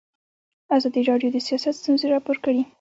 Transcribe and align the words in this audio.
ازادي 0.75 1.01
راډیو 1.09 1.29
د 1.33 1.37
سیاست 1.47 1.73
ستونزې 1.81 2.07
راپور 2.13 2.37
کړي. 2.45 2.61